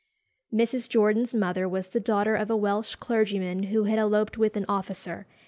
[0.51, 0.89] Mrs.
[0.89, 5.27] Jordan's mother was the daughter of a Welsh clergyman who had eloped with an officer.